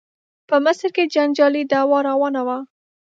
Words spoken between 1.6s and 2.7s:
دعوا روانه وه.